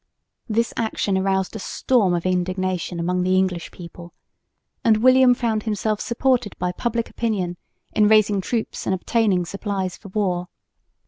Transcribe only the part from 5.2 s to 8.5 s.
found himself supported by public opinion in raising